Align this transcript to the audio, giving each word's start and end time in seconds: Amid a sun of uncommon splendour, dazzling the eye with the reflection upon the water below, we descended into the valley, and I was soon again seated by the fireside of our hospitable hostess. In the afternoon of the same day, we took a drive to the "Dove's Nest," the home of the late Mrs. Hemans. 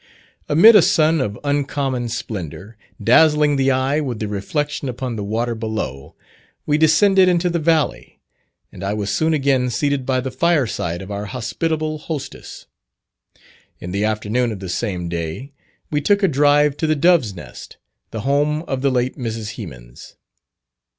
Amid 0.49 0.75
a 0.75 0.81
sun 0.81 1.21
of 1.21 1.37
uncommon 1.43 2.09
splendour, 2.09 2.75
dazzling 3.03 3.55
the 3.55 3.69
eye 3.69 3.99
with 3.99 4.17
the 4.17 4.27
reflection 4.27 4.89
upon 4.89 5.15
the 5.15 5.23
water 5.23 5.53
below, 5.53 6.15
we 6.65 6.79
descended 6.79 7.29
into 7.29 7.51
the 7.51 7.59
valley, 7.59 8.19
and 8.71 8.83
I 8.83 8.95
was 8.95 9.11
soon 9.11 9.31
again 9.35 9.69
seated 9.69 10.03
by 10.03 10.19
the 10.19 10.31
fireside 10.31 11.03
of 11.03 11.11
our 11.11 11.25
hospitable 11.25 11.99
hostess. 11.99 12.65
In 13.79 13.91
the 13.91 14.03
afternoon 14.03 14.51
of 14.51 14.59
the 14.59 14.69
same 14.69 15.07
day, 15.07 15.53
we 15.91 16.01
took 16.01 16.23
a 16.23 16.27
drive 16.27 16.77
to 16.77 16.87
the 16.87 16.95
"Dove's 16.95 17.35
Nest," 17.35 17.77
the 18.09 18.21
home 18.21 18.63
of 18.63 18.81
the 18.81 18.89
late 18.89 19.19
Mrs. 19.19 19.53
Hemans. 19.55 20.15